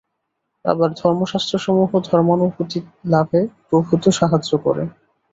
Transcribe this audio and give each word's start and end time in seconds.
আবার 0.65 0.89
ধর্মশাস্ত্রসমূহ 1.01 1.91
ধর্মানুভূতিলাভে 2.09 3.39
প্রভূত 3.69 4.03
সাহায্য 4.19 4.51
করে। 4.57 4.83